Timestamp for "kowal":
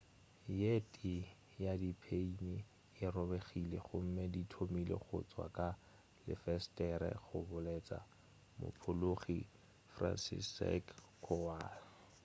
11.25-11.65